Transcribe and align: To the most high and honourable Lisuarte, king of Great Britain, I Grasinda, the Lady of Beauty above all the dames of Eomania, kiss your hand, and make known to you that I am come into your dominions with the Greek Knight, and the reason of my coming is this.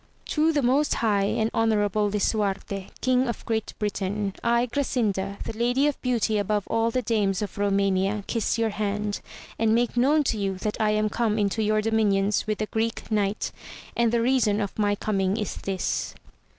To 0.29 0.51
the 0.51 0.63
most 0.63 0.95
high 0.95 1.25
and 1.25 1.51
honourable 1.53 2.09
Lisuarte, 2.09 2.87
king 3.01 3.27
of 3.27 3.45
Great 3.45 3.75
Britain, 3.77 4.33
I 4.43 4.65
Grasinda, 4.65 5.37
the 5.43 5.55
Lady 5.55 5.85
of 5.85 6.01
Beauty 6.01 6.39
above 6.39 6.65
all 6.65 6.89
the 6.89 7.03
dames 7.03 7.43
of 7.43 7.53
Eomania, 7.53 8.25
kiss 8.25 8.57
your 8.57 8.71
hand, 8.71 9.21
and 9.59 9.75
make 9.75 9.95
known 9.95 10.23
to 10.23 10.39
you 10.39 10.55
that 10.57 10.77
I 10.81 10.89
am 10.89 11.09
come 11.09 11.37
into 11.37 11.61
your 11.61 11.81
dominions 11.81 12.47
with 12.47 12.57
the 12.57 12.65
Greek 12.65 13.11
Knight, 13.11 13.51
and 13.95 14.11
the 14.11 14.23
reason 14.23 14.59
of 14.59 14.79
my 14.79 14.95
coming 14.95 15.37
is 15.37 15.57
this. 15.57 16.15